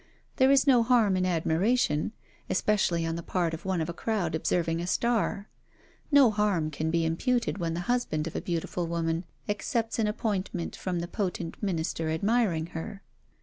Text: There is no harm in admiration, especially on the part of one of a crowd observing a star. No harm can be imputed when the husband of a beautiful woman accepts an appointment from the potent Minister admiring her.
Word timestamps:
There 0.37 0.49
is 0.49 0.65
no 0.65 0.81
harm 0.81 1.15
in 1.15 1.27
admiration, 1.27 2.11
especially 2.49 3.05
on 3.05 3.17
the 3.17 3.21
part 3.21 3.53
of 3.53 3.65
one 3.65 3.81
of 3.81 3.87
a 3.87 3.93
crowd 3.93 4.33
observing 4.33 4.81
a 4.81 4.87
star. 4.87 5.47
No 6.11 6.31
harm 6.31 6.71
can 6.71 6.89
be 6.89 7.05
imputed 7.05 7.59
when 7.59 7.75
the 7.75 7.81
husband 7.81 8.25
of 8.25 8.35
a 8.35 8.41
beautiful 8.41 8.87
woman 8.87 9.25
accepts 9.47 9.99
an 9.99 10.07
appointment 10.07 10.75
from 10.75 11.01
the 11.01 11.07
potent 11.07 11.61
Minister 11.61 12.09
admiring 12.09 12.65
her. 12.73 13.03